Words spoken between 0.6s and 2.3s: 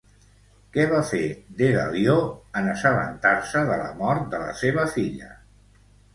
Què va fer, Dedalió,